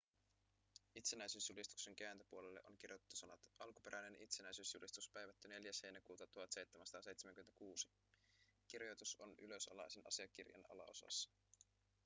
[0.95, 7.89] itsenäisyysjulistuksen kääntöpuolelle on kirjoitettu sanat alkuperäinen itsenäisyysjulistus päivätty 4 heinäkuuta 1776
[8.67, 11.29] kirjoitus on ylösalaisin asiakirjan alaosassa